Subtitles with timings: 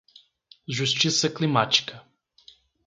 [0.67, 2.01] Justiça climática